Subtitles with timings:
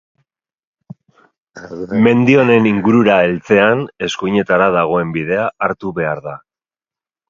[2.09, 6.39] Mendi honen ingurura heltzean, eskuinetara dagoen bidea hartu behar da.